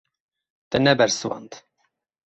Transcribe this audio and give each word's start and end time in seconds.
Te 0.71 0.81
nebersivand. 0.87 1.63